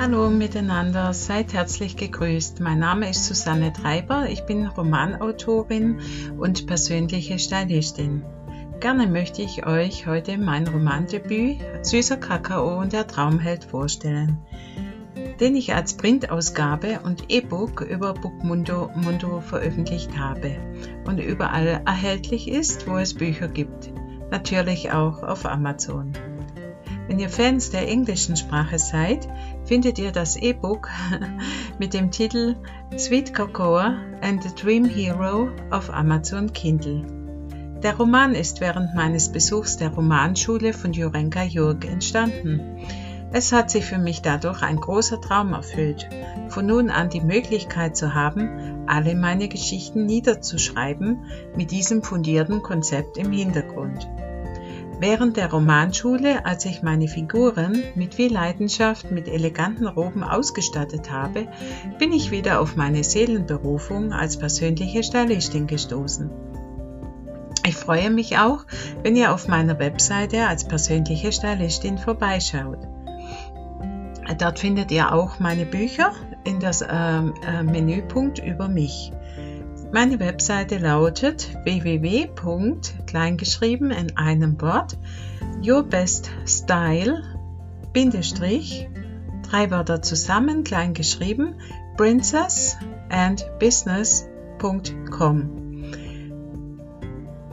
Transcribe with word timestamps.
Hallo 0.00 0.30
miteinander, 0.30 1.12
seid 1.12 1.54
herzlich 1.54 1.96
gegrüßt. 1.96 2.60
Mein 2.60 2.78
Name 2.78 3.10
ist 3.10 3.24
Susanne 3.24 3.72
Treiber, 3.72 4.28
ich 4.30 4.42
bin 4.42 4.64
Romanautorin 4.64 5.98
und 6.38 6.68
persönliche 6.68 7.40
Stylistin. 7.40 8.22
Gerne 8.78 9.08
möchte 9.08 9.42
ich 9.42 9.66
euch 9.66 10.06
heute 10.06 10.38
mein 10.38 10.68
Romandebüt 10.68 11.58
Süßer 11.82 12.16
Kakao 12.16 12.78
und 12.78 12.92
der 12.92 13.08
Traumheld 13.08 13.64
vorstellen, 13.64 14.38
den 15.40 15.56
ich 15.56 15.74
als 15.74 15.94
Printausgabe 15.94 17.00
und 17.02 17.24
E-Book 17.28 17.80
über 17.80 18.14
Bookmundo 18.14 18.92
Mundo 18.94 19.40
veröffentlicht 19.40 20.16
habe 20.16 20.58
und 21.06 21.18
überall 21.18 21.82
erhältlich 21.84 22.46
ist, 22.46 22.86
wo 22.86 22.98
es 22.98 23.14
Bücher 23.14 23.48
gibt, 23.48 23.90
natürlich 24.30 24.92
auch 24.92 25.24
auf 25.24 25.44
Amazon. 25.44 26.12
Wenn 27.08 27.18
ihr 27.18 27.30
Fans 27.30 27.70
der 27.70 27.88
englischen 27.88 28.36
Sprache 28.36 28.78
seid, 28.78 29.26
findet 29.64 29.98
ihr 29.98 30.12
das 30.12 30.36
E-Book 30.36 30.90
mit 31.78 31.94
dem 31.94 32.10
Titel 32.10 32.54
Sweet 32.98 33.34
Cocoa 33.34 33.96
and 34.20 34.42
the 34.42 34.54
Dream 34.54 34.84
Hero 34.84 35.48
auf 35.70 35.88
Amazon 35.90 36.52
Kindle. 36.52 37.06
Der 37.82 37.96
Roman 37.96 38.34
ist 38.34 38.60
während 38.60 38.94
meines 38.94 39.32
Besuchs 39.32 39.78
der 39.78 39.88
Romanschule 39.88 40.74
von 40.74 40.92
Jurenka 40.92 41.44
Jurg 41.44 41.86
entstanden. 41.86 42.76
Es 43.32 43.52
hat 43.52 43.70
sich 43.70 43.86
für 43.86 43.98
mich 43.98 44.20
dadurch 44.20 44.62
ein 44.62 44.76
großer 44.76 45.18
Traum 45.18 45.54
erfüllt, 45.54 46.06
von 46.48 46.66
nun 46.66 46.90
an 46.90 47.08
die 47.08 47.22
Möglichkeit 47.22 47.96
zu 47.96 48.12
haben, 48.12 48.84
alle 48.86 49.14
meine 49.14 49.48
Geschichten 49.48 50.04
niederzuschreiben 50.04 51.24
mit 51.56 51.70
diesem 51.70 52.02
fundierten 52.02 52.62
Konzept 52.62 53.16
im 53.16 53.32
Hintergrund. 53.32 54.06
Während 55.00 55.36
der 55.36 55.50
Romanschule, 55.50 56.44
als 56.44 56.64
ich 56.64 56.82
meine 56.82 57.06
Figuren 57.06 57.84
mit 57.94 58.16
viel 58.16 58.32
Leidenschaft 58.32 59.12
mit 59.12 59.28
eleganten 59.28 59.86
Roben 59.86 60.24
ausgestattet 60.24 61.12
habe, 61.12 61.46
bin 61.98 62.12
ich 62.12 62.32
wieder 62.32 62.60
auf 62.60 62.74
meine 62.74 63.04
Seelenberufung 63.04 64.12
als 64.12 64.36
persönliche 64.36 65.04
Stylistin 65.04 65.68
gestoßen. 65.68 66.30
Ich 67.64 67.76
freue 67.76 68.10
mich 68.10 68.38
auch, 68.38 68.64
wenn 69.02 69.14
ihr 69.14 69.32
auf 69.32 69.46
meiner 69.46 69.78
Webseite 69.78 70.48
als 70.48 70.66
persönliche 70.66 71.30
Stylistin 71.30 71.98
vorbeischaut. 71.98 72.78
Dort 74.38 74.58
findet 74.58 74.90
ihr 74.90 75.12
auch 75.12 75.38
meine 75.38 75.64
Bücher 75.64 76.12
in 76.44 76.60
das 76.60 76.82
äh, 76.82 76.88
äh, 76.88 77.62
Menüpunkt 77.62 78.38
über 78.40 78.68
mich. 78.68 79.12
Meine 79.90 80.20
Webseite 80.20 80.76
lautet 80.76 81.48
www.kleingeschrieben 81.64 83.90
in 83.90 84.18
einem 84.18 84.60
Wort 84.60 84.98
yourbeststyle 85.62 87.22
Bindestrich 87.94 88.86
drei 89.48 89.70
Wörter 89.70 90.02
zusammen 90.02 90.62
kleingeschrieben 90.62 91.54
princess. 91.96 92.76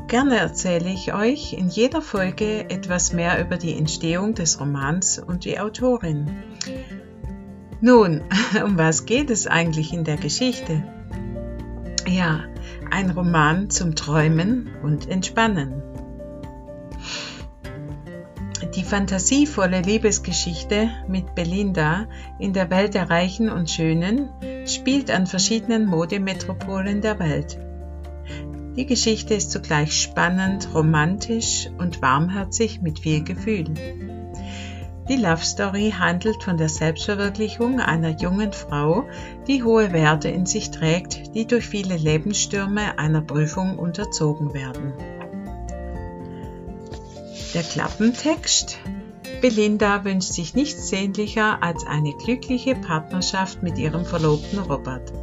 Gerne 0.07 0.37
erzähle 0.37 0.89
ich 0.89 1.13
euch 1.13 1.53
in 1.53 1.69
jeder 1.69 2.01
Folge 2.01 2.69
etwas 2.69 3.13
mehr 3.13 3.39
über 3.39 3.55
die 3.57 3.77
Entstehung 3.77 4.33
des 4.33 4.59
Romans 4.59 5.19
und 5.19 5.45
die 5.45 5.57
Autorin. 5.57 6.43
Nun, 7.79 8.23
um 8.63 8.77
was 8.77 9.05
geht 9.05 9.29
es 9.29 9.47
eigentlich 9.47 9.93
in 9.93 10.03
der 10.03 10.17
Geschichte? 10.17 10.83
Ja, 12.07 12.43
ein 12.91 13.09
Roman 13.09 13.69
zum 13.69 13.95
Träumen 13.95 14.69
und 14.83 15.09
Entspannen. 15.09 15.81
Die 18.75 18.83
fantasievolle 18.83 19.81
Liebesgeschichte 19.81 20.89
mit 21.07 21.33
Belinda 21.33 22.07
in 22.39 22.53
der 22.53 22.69
Welt 22.69 22.93
der 22.93 23.09
Reichen 23.09 23.49
und 23.49 23.71
Schönen 23.71 24.29
spielt 24.67 25.09
an 25.09 25.25
verschiedenen 25.25 25.87
Modemetropolen 25.87 27.01
der 27.01 27.17
Welt. 27.19 27.57
Die 28.75 28.85
Geschichte 28.85 29.33
ist 29.33 29.51
zugleich 29.51 29.99
spannend, 29.99 30.69
romantisch 30.73 31.69
und 31.77 32.01
warmherzig 32.01 32.81
mit 32.81 32.99
viel 32.99 33.23
Gefühl. 33.23 33.73
Die 35.07 35.17
Love 35.17 35.43
Story 35.45 35.93
handelt 35.95 36.41
von 36.41 36.57
der 36.57 36.67
Selbstverwirklichung 36.67 37.79
einer 37.79 38.09
jungen 38.09 38.53
Frau, 38.53 39.03
die 39.47 39.61
hohe 39.61 39.93
Werte 39.93 40.29
in 40.29 40.47
sich 40.47 40.71
trägt, 40.71 41.35
die 41.35 41.45
durch 41.45 41.67
viele 41.67 41.95
Lebensstürme 41.95 42.97
einer 42.97 43.21
Prüfung 43.21 43.77
unterzogen 43.77 44.55
werden. 44.55 44.93
Der 47.53 47.61
Klappentext 47.61 48.79
Belinda 49.41 50.03
wünscht 50.05 50.33
sich 50.33 50.55
nichts 50.55 50.89
sehnlicher 50.89 51.61
als 51.61 51.85
eine 51.85 52.13
glückliche 52.13 52.73
Partnerschaft 52.73 53.61
mit 53.61 53.77
ihrem 53.77 54.05
Verlobten 54.05 54.57
Robert. 54.57 55.13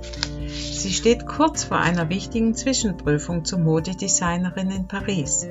Sie 0.47 0.93
steht 0.93 1.27
kurz 1.27 1.65
vor 1.65 1.79
einer 1.79 2.09
wichtigen 2.09 2.55
Zwischenprüfung 2.55 3.45
zur 3.45 3.59
Modedesignerin 3.59 4.71
in 4.71 4.87
Paris 4.87 5.49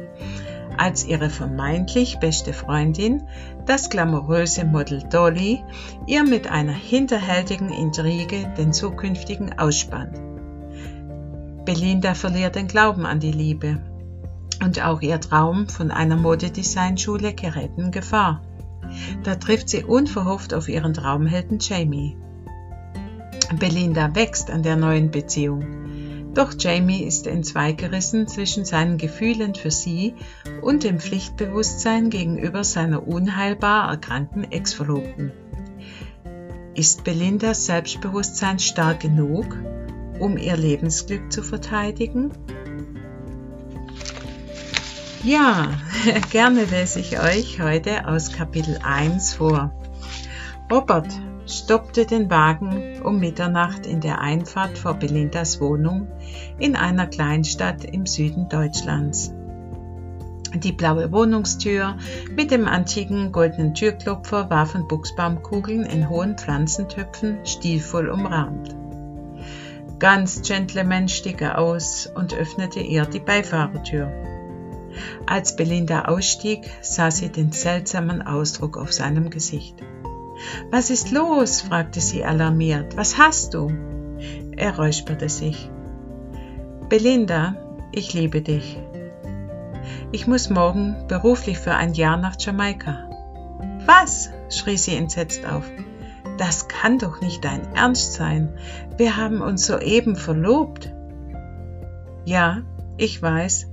als 0.78 1.06
ihre 1.06 1.30
vermeintlich 1.30 2.20
beste 2.20 2.54
Freundin, 2.54 3.24
das 3.66 3.90
glamouröse 3.90 4.66
Model 4.66 5.04
Dolly, 5.10 5.64
ihr 6.08 6.24
mit 6.24 6.50
einer 6.50 6.74
hinterhältigen 6.74 7.70
Intrige 7.70 8.52
den 8.58 8.74
zukünftigen 8.74 9.58
ausspannt. 9.58 10.20
Belinda 11.66 12.14
verliert 12.14 12.56
den 12.56 12.68
Glauben 12.68 13.06
an 13.06 13.20
die 13.20 13.32
Liebe 13.32 13.80
und 14.64 14.84
auch 14.84 15.02
ihr 15.02 15.20
Traum 15.20 15.68
von 15.68 15.92
einer 15.92 16.18
Modedesignschule 16.18 17.34
gerät 17.34 17.72
in 17.78 17.92
Gefahr. 17.92 18.42
Da 19.24 19.36
trifft 19.36 19.70
sie 19.70 19.84
unverhofft 19.84 20.54
auf 20.54 20.68
ihren 20.68 20.94
Traumhelden 20.94 21.60
Jamie. 21.60 22.18
Belinda 23.60 24.16
wächst 24.16 24.50
an 24.50 24.64
der 24.64 24.76
neuen 24.76 25.12
Beziehung. 25.12 25.66
Doch 26.34 26.54
Jamie 26.58 27.04
ist 27.04 27.28
entzweigerissen 27.28 28.28
zwischen 28.28 28.64
seinen 28.64 28.98
Gefühlen 28.98 29.54
für 29.54 29.72
sie 29.72 30.16
und 30.62 30.84
dem 30.86 31.00
Pflichtbewusstsein 31.00 32.10
gegenüber 32.10 32.64
seiner 32.64 33.06
unheilbar 33.06 33.90
erkrankten 33.90 34.50
Ex-Verlobten. 34.50 35.34
Ist 36.74 37.04
Belindas 37.04 37.66
Selbstbewusstsein 37.66 38.60
stark 38.60 39.02
genug, 39.02 39.58
um 40.20 40.38
ihr 40.38 40.56
Lebensglück 40.56 41.34
zu 41.34 41.44
verteidigen? 41.44 42.32
Ja, 45.24 45.70
gerne 46.32 46.64
lese 46.64 47.02
ich 47.02 47.20
euch 47.20 47.62
heute 47.62 48.08
aus 48.08 48.32
Kapitel 48.32 48.80
1 48.82 49.34
vor. 49.34 49.74
Robert 50.72 51.12
stoppte 51.46 52.06
den 52.06 52.30
Wagen 52.30 52.91
um 53.02 53.20
Mitternacht 53.20 53.86
in 53.86 54.02
der 54.02 54.20
Einfahrt 54.20 54.78
vor 54.78 54.94
Belindas 54.94 55.60
Wohnung 55.60 56.08
in 56.60 56.76
einer 56.76 57.08
Kleinstadt 57.08 57.84
im 57.84 58.06
Süden 58.06 58.50
Deutschlands. 58.50 59.34
Die 60.54 60.74
blaue 60.74 61.12
Wohnungstür 61.12 61.98
mit 62.36 62.52
dem 62.52 62.68
antiken 62.68 63.32
goldenen 63.32 63.74
Türklopfer 63.74 64.50
war 64.50 64.66
von 64.66 64.88
Buchsbaumkugeln 64.88 65.84
in 65.84 66.10
hohen 66.10 66.38
Pflanzentöpfen 66.38 67.46
stilvoll 67.46 68.10
umrahmt. 68.10 68.76
Ganz 70.00 70.42
Gentleman 70.42 71.08
stieg 71.08 71.42
er 71.42 71.58
aus 71.58 72.10
und 72.14 72.34
öffnete 72.34 72.80
ihr 72.82 73.06
die 73.06 73.20
Beifahrertür. 73.20 74.12
Als 75.26 75.56
Belinda 75.56 76.06
ausstieg, 76.06 76.70
sah 76.82 77.12
sie 77.12 77.30
den 77.30 77.52
seltsamen 77.52 78.22
Ausdruck 78.22 78.78
auf 78.78 78.92
seinem 78.92 79.30
Gesicht. 79.30 79.76
Was 80.70 80.90
ist 80.90 81.12
los? 81.12 81.62
fragte 81.62 82.02
sie 82.02 82.24
alarmiert. 82.24 82.98
Was 82.98 83.18
hast 83.18 83.54
du? 83.54 83.72
Er 84.56 84.76
räusperte 84.78 85.30
sich. 85.30 85.70
Belinda, 86.90 87.56
ich 87.92 88.14
liebe 88.14 88.42
dich. 88.42 88.78
Ich 90.12 90.28
muss 90.28 90.50
morgen 90.50 90.96
beruflich 91.08 91.58
für 91.58 91.74
ein 91.74 91.94
Jahr 91.94 92.18
nach 92.18 92.36
Jamaika. 92.40 93.10
Was? 93.86 94.30
schrie 94.50 94.78
sie 94.78 94.96
entsetzt 94.96 95.46
auf. 95.46 95.64
Das 96.38 96.68
kann 96.68 97.00
doch 97.00 97.22
nicht 97.22 97.46
dein 97.46 97.74
Ernst 97.76 98.14
sein. 98.14 98.58
Wir 98.98 99.18
haben 99.18 99.42
uns 99.42 99.66
soeben 99.66 100.16
verlobt. 100.16 100.92
Ja, 102.26 102.64
ich 102.98 103.22
weiß, 103.22 103.68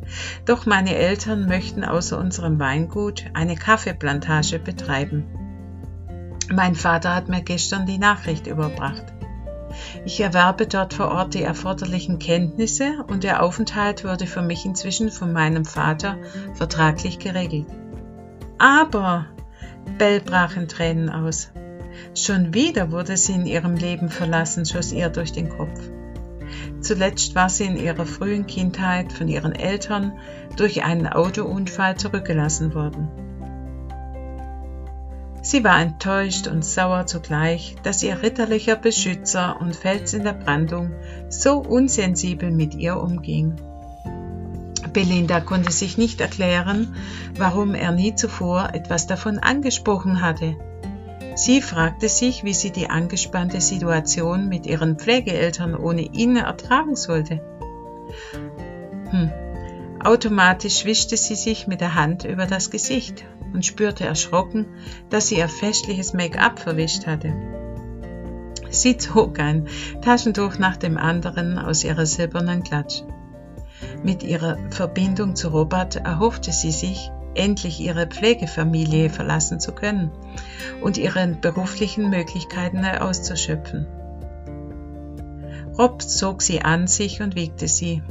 doch 0.44 0.64
meine 0.64 0.94
Eltern 0.94 1.46
möchten 1.46 1.84
außer 1.84 2.18
unserem 2.18 2.58
Weingut 2.58 3.26
eine 3.34 3.56
Kaffeeplantage 3.56 4.58
betreiben. 4.58 5.47
Mein 6.50 6.74
Vater 6.74 7.14
hat 7.14 7.28
mir 7.28 7.42
gestern 7.42 7.86
die 7.86 7.98
Nachricht 7.98 8.46
überbracht. 8.46 9.04
Ich 10.04 10.20
erwerbe 10.20 10.66
dort 10.66 10.94
vor 10.94 11.10
Ort 11.10 11.34
die 11.34 11.42
erforderlichen 11.42 12.18
Kenntnisse 12.18 13.04
und 13.06 13.22
der 13.22 13.42
Aufenthalt 13.42 14.04
wurde 14.04 14.26
für 14.26 14.40
mich 14.40 14.64
inzwischen 14.64 15.10
von 15.10 15.32
meinem 15.32 15.64
Vater 15.64 16.16
vertraglich 16.54 17.18
geregelt. 17.18 17.66
Aber, 18.58 19.26
Bell 19.98 20.20
brach 20.20 20.56
in 20.56 20.68
Tränen 20.68 21.10
aus. 21.10 21.50
Schon 22.14 22.54
wieder 22.54 22.92
wurde 22.92 23.16
sie 23.16 23.34
in 23.34 23.46
ihrem 23.46 23.76
Leben 23.76 24.08
verlassen, 24.08 24.64
schoss 24.64 24.92
ihr 24.92 25.10
durch 25.10 25.32
den 25.32 25.50
Kopf. 25.50 25.80
Zuletzt 26.80 27.34
war 27.34 27.48
sie 27.48 27.64
in 27.64 27.76
ihrer 27.76 28.06
frühen 28.06 28.46
Kindheit 28.46 29.12
von 29.12 29.28
ihren 29.28 29.52
Eltern 29.52 30.12
durch 30.56 30.84
einen 30.84 31.06
Autounfall 31.06 31.96
zurückgelassen 31.96 32.74
worden. 32.74 33.27
Sie 35.48 35.64
war 35.64 35.80
enttäuscht 35.80 36.46
und 36.46 36.62
sauer 36.62 37.06
zugleich, 37.06 37.74
dass 37.82 38.02
ihr 38.02 38.22
ritterlicher 38.22 38.76
Beschützer 38.76 39.58
und 39.58 39.74
Fels 39.74 40.12
in 40.12 40.22
der 40.24 40.34
Brandung 40.34 40.90
so 41.30 41.56
unsensibel 41.56 42.50
mit 42.50 42.74
ihr 42.74 42.98
umging. 42.98 43.56
Belinda 44.92 45.40
konnte 45.40 45.72
sich 45.72 45.96
nicht 45.96 46.20
erklären, 46.20 46.94
warum 47.38 47.74
er 47.74 47.92
nie 47.92 48.14
zuvor 48.14 48.74
etwas 48.74 49.06
davon 49.06 49.38
angesprochen 49.38 50.20
hatte. 50.20 50.54
Sie 51.34 51.62
fragte 51.62 52.10
sich, 52.10 52.44
wie 52.44 52.52
sie 52.52 52.70
die 52.70 52.90
angespannte 52.90 53.62
Situation 53.62 54.50
mit 54.50 54.66
ihren 54.66 54.98
Pflegeeltern 54.98 55.74
ohne 55.74 56.02
ihn 56.02 56.36
ertragen 56.36 56.94
sollte. 56.94 57.40
Hm. 59.12 59.32
Automatisch 60.04 60.84
wischte 60.84 61.16
sie 61.16 61.34
sich 61.34 61.66
mit 61.66 61.80
der 61.80 61.94
Hand 61.94 62.24
über 62.24 62.46
das 62.46 62.70
Gesicht 62.70 63.24
und 63.52 63.66
spürte 63.66 64.04
erschrocken, 64.04 64.66
dass 65.10 65.28
sie 65.28 65.38
ihr 65.38 65.48
festliches 65.48 66.12
Make-up 66.12 66.58
verwischt 66.58 67.06
hatte. 67.06 67.32
Sie 68.70 68.96
zog 68.96 69.38
ein 69.40 69.66
Taschentuch 70.02 70.58
nach 70.58 70.76
dem 70.76 70.98
anderen 70.98 71.58
aus 71.58 71.84
ihrer 71.84 72.06
silbernen 72.06 72.62
Klatsch. 72.62 73.02
Mit 74.02 74.22
ihrer 74.22 74.58
Verbindung 74.70 75.34
zu 75.34 75.48
Robert 75.48 75.96
erhoffte 75.96 76.52
sie 76.52 76.72
sich, 76.72 77.10
endlich 77.34 77.80
ihre 77.80 78.06
Pflegefamilie 78.06 79.10
verlassen 79.10 79.60
zu 79.60 79.72
können 79.72 80.10
und 80.80 80.98
ihre 80.98 81.26
beruflichen 81.28 82.10
Möglichkeiten 82.10 82.84
auszuschöpfen. 82.84 83.86
Rob 85.78 86.02
zog 86.02 86.42
sie 86.42 86.62
an 86.62 86.88
sich 86.88 87.22
und 87.22 87.36
wiegte 87.36 87.68
sie. 87.68 88.02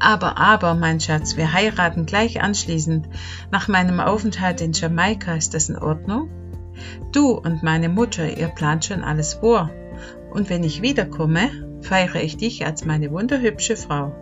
Aber, 0.00 0.38
aber, 0.38 0.74
mein 0.74 1.00
Schatz, 1.00 1.36
wir 1.36 1.52
heiraten 1.52 2.06
gleich 2.06 2.40
anschließend. 2.40 3.08
Nach 3.50 3.68
meinem 3.68 4.00
Aufenthalt 4.00 4.60
in 4.60 4.72
Jamaika 4.72 5.34
ist 5.34 5.54
das 5.54 5.68
in 5.68 5.76
Ordnung? 5.76 6.30
Du 7.12 7.30
und 7.30 7.62
meine 7.62 7.88
Mutter, 7.88 8.38
ihr 8.38 8.48
plant 8.48 8.84
schon 8.84 9.02
alles 9.02 9.34
vor. 9.34 9.70
Und 10.30 10.50
wenn 10.50 10.62
ich 10.62 10.82
wiederkomme, 10.82 11.50
feiere 11.80 12.22
ich 12.22 12.36
dich 12.36 12.64
als 12.64 12.84
meine 12.84 13.10
wunderhübsche 13.10 13.76
Frau. 13.76 14.14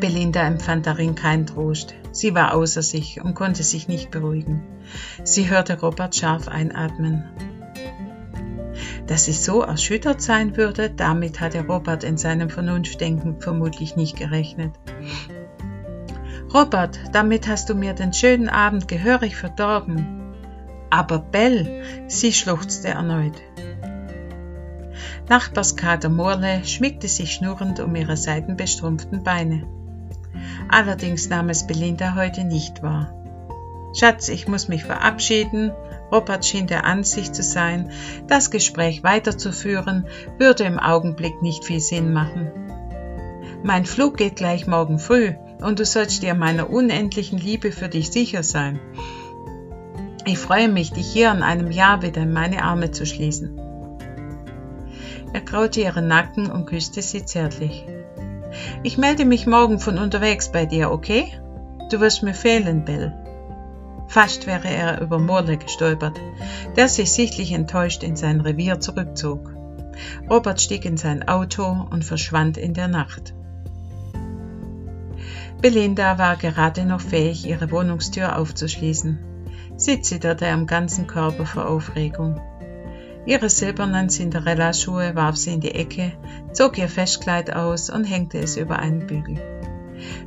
Belinda 0.00 0.46
empfand 0.46 0.86
darin 0.86 1.14
keinen 1.14 1.46
Trost. 1.46 1.94
Sie 2.12 2.34
war 2.34 2.54
außer 2.54 2.82
sich 2.82 3.20
und 3.20 3.34
konnte 3.34 3.62
sich 3.62 3.88
nicht 3.88 4.10
beruhigen. 4.10 4.62
Sie 5.24 5.48
hörte 5.48 5.80
Robert 5.80 6.14
scharf 6.14 6.48
einatmen. 6.48 7.24
Dass 9.08 9.24
sie 9.24 9.32
so 9.32 9.62
erschüttert 9.62 10.20
sein 10.20 10.56
würde, 10.56 10.90
damit 10.90 11.40
hatte 11.40 11.66
Robert 11.66 12.04
in 12.04 12.18
seinem 12.18 12.50
Vernunftdenken 12.50 13.40
vermutlich 13.40 13.96
nicht 13.96 14.16
gerechnet. 14.16 14.74
Robert, 16.52 16.98
damit 17.12 17.48
hast 17.48 17.70
du 17.70 17.74
mir 17.74 17.94
den 17.94 18.12
schönen 18.12 18.48
Abend 18.48 18.86
gehörig 18.86 19.36
verdorben. 19.36 20.34
Aber 20.90 21.18
Bell, 21.18 21.82
sie 22.06 22.32
schluchzte 22.32 22.88
erneut. 22.88 23.34
Nachbarskater 25.28 26.08
Morle 26.08 26.64
schmiegte 26.64 27.08
sich 27.08 27.32
schnurrend 27.32 27.80
um 27.80 27.94
ihre 27.94 28.16
seidenbestrumpften 28.16 29.22
Beine. 29.22 29.64
Allerdings 30.68 31.28
nahm 31.28 31.48
es 31.48 31.66
Belinda 31.66 32.14
heute 32.14 32.44
nicht 32.44 32.82
wahr. 32.82 33.14
Schatz, 33.94 34.28
ich 34.28 34.48
muss 34.48 34.68
mich 34.68 34.84
verabschieden. 34.84 35.72
Robert 36.10 36.44
schien 36.44 36.66
der 36.66 36.84
Ansicht 36.84 37.34
zu 37.34 37.42
sein, 37.42 37.90
das 38.26 38.50
Gespräch 38.50 39.02
weiterzuführen, 39.02 40.06
würde 40.38 40.64
im 40.64 40.78
Augenblick 40.78 41.42
nicht 41.42 41.64
viel 41.64 41.80
Sinn 41.80 42.12
machen. 42.12 42.50
Mein 43.62 43.84
Flug 43.84 44.16
geht 44.16 44.36
gleich 44.36 44.66
morgen 44.66 44.98
früh 44.98 45.34
und 45.60 45.78
du 45.78 45.84
sollst 45.84 46.22
dir 46.22 46.34
meiner 46.34 46.70
unendlichen 46.70 47.38
Liebe 47.38 47.72
für 47.72 47.88
dich 47.88 48.10
sicher 48.10 48.42
sein. 48.42 48.80
Ich 50.24 50.38
freue 50.38 50.68
mich, 50.68 50.92
dich 50.92 51.06
hier 51.06 51.30
in 51.32 51.42
einem 51.42 51.70
Jahr 51.70 52.02
wieder 52.02 52.22
in 52.22 52.32
meine 52.32 52.62
Arme 52.62 52.90
zu 52.90 53.04
schließen. 53.04 53.58
Er 55.32 55.40
kraute 55.40 55.80
ihren 55.80 56.08
Nacken 56.08 56.50
und 56.50 56.66
küsste 56.66 57.02
sie 57.02 57.24
zärtlich. 57.24 57.84
Ich 58.82 58.96
melde 58.96 59.24
mich 59.24 59.46
morgen 59.46 59.78
von 59.78 59.98
unterwegs 59.98 60.50
bei 60.50 60.64
dir, 60.64 60.90
okay? 60.90 61.32
Du 61.90 62.00
wirst 62.00 62.22
mir 62.22 62.34
fehlen, 62.34 62.84
Bill. 62.84 63.12
Fast 64.08 64.46
wäre 64.46 64.68
er 64.68 65.00
über 65.02 65.18
Morley 65.18 65.58
gestolpert, 65.58 66.18
der 66.76 66.88
sich 66.88 67.12
sichtlich 67.12 67.52
enttäuscht 67.52 68.02
in 68.02 68.16
sein 68.16 68.40
Revier 68.40 68.80
zurückzog. 68.80 69.54
Robert 70.30 70.60
stieg 70.60 70.84
in 70.84 70.96
sein 70.96 71.28
Auto 71.28 71.86
und 71.90 72.04
verschwand 72.04 72.56
in 72.56 72.72
der 72.72 72.88
Nacht. 72.88 73.34
Belinda 75.60 76.18
war 76.18 76.36
gerade 76.36 76.84
noch 76.84 77.00
fähig, 77.00 77.46
ihre 77.46 77.70
Wohnungstür 77.70 78.38
aufzuschließen. 78.38 79.18
Sie 79.76 80.00
zitterte 80.00 80.46
am 80.48 80.66
ganzen 80.66 81.06
Körper 81.06 81.46
vor 81.46 81.68
Aufregung. 81.68 82.40
Ihre 83.26 83.50
silbernen 83.50 84.08
Cinderella-Schuhe 84.08 85.14
warf 85.14 85.36
sie 85.36 85.52
in 85.52 85.60
die 85.60 85.74
Ecke, 85.74 86.12
zog 86.52 86.78
ihr 86.78 86.88
Festkleid 86.88 87.54
aus 87.54 87.90
und 87.90 88.04
hängte 88.04 88.38
es 88.38 88.56
über 88.56 88.78
einen 88.78 89.06
Bügel. 89.06 89.57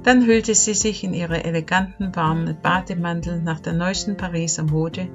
Dann 0.04 0.26
hüllte 0.26 0.56
sie 0.56 0.74
sich 0.74 1.04
in 1.04 1.14
ihre 1.14 1.44
eleganten, 1.44 2.16
warmen 2.16 2.58
Bademantel 2.62 3.42
nach 3.42 3.60
der 3.60 3.74
neuesten 3.74 4.18
Pariser 4.18 4.64
Mode 4.64 5.08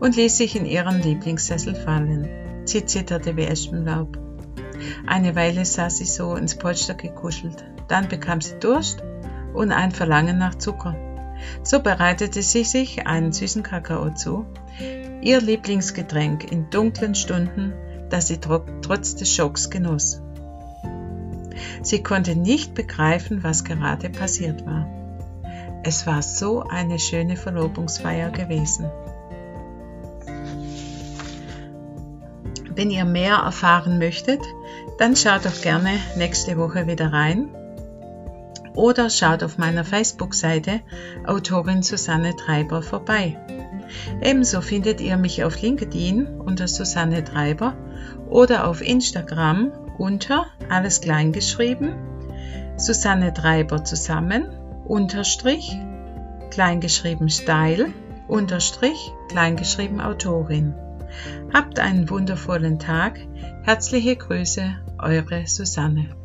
und 0.00 0.16
ließ 0.16 0.36
sich 0.36 0.56
in 0.56 0.66
ihren 0.66 1.02
Lieblingssessel 1.02 1.74
fallen. 1.74 2.28
Sie 2.64 2.84
zitterte 2.84 3.36
wie 3.36 3.44
Espenlaub. 3.44 4.18
Eine 5.06 5.34
Weile 5.36 5.64
saß 5.64 5.98
sie 5.98 6.04
so 6.04 6.34
ins 6.36 6.54
Polster 6.54 6.94
gekuschelt. 6.94 7.64
Dann 7.88 8.08
bekam 8.08 8.40
sie 8.40 8.58
Durst 8.60 9.02
und 9.52 9.72
ein 9.72 9.90
Verlangen 9.90 10.38
nach 10.38 10.54
Zucker. 10.54 10.96
So 11.62 11.80
bereitete 11.80 12.42
sie 12.42 12.64
sich 12.64 13.06
einen 13.06 13.32
süßen 13.32 13.62
Kakao 13.62 14.10
zu, 14.14 14.46
ihr 15.22 15.40
Lieblingsgetränk 15.40 16.50
in 16.50 16.70
dunklen 16.70 17.14
Stunden, 17.14 17.72
das 18.10 18.28
sie 18.28 18.38
trotz 18.38 19.16
des 19.16 19.34
Schocks 19.34 19.70
genoss. 19.70 20.22
Sie 21.82 22.02
konnte 22.02 22.36
nicht 22.36 22.74
begreifen, 22.74 23.42
was 23.42 23.64
gerade 23.64 24.10
passiert 24.10 24.66
war. 24.66 24.86
Es 25.82 26.06
war 26.06 26.22
so 26.22 26.62
eine 26.62 26.98
schöne 26.98 27.36
Verlobungsfeier 27.36 28.30
gewesen. 28.30 28.90
Wenn 32.74 32.90
ihr 32.90 33.04
mehr 33.04 33.36
erfahren 33.36 33.98
möchtet, 33.98 34.40
dann 34.98 35.16
schaut 35.16 35.44
doch 35.44 35.60
gerne 35.62 35.90
nächste 36.16 36.56
Woche 36.56 36.86
wieder 36.86 37.12
rein 37.12 37.48
oder 38.74 39.10
schaut 39.10 39.42
auf 39.42 39.58
meiner 39.58 39.84
Facebook-Seite 39.84 40.80
Autorin 41.26 41.82
Susanne 41.82 42.36
Treiber 42.36 42.82
vorbei. 42.82 43.36
Ebenso 44.22 44.60
findet 44.60 45.00
ihr 45.00 45.16
mich 45.16 45.42
auf 45.44 45.60
LinkedIn 45.60 46.26
unter 46.40 46.68
Susanne 46.68 47.24
Treiber 47.24 47.74
oder 48.28 48.68
auf 48.68 48.80
Instagram 48.80 49.72
unter 49.98 50.46
alles 50.70 51.00
klein 51.00 51.32
geschrieben 51.32 51.94
Susanne 52.76 53.34
Treiber 53.34 53.84
zusammen 53.84 54.46
unterstrich 54.86 55.76
kleingeschrieben 56.50 57.28
Style 57.28 57.92
unterstrich 58.28 59.12
kleingeschrieben 59.28 60.00
Autorin. 60.00 60.74
Habt 61.52 61.78
einen 61.80 62.08
wundervollen 62.08 62.78
Tag. 62.78 63.18
Herzliche 63.62 64.16
Grüße, 64.16 64.76
eure 64.98 65.46
Susanne. 65.46 66.19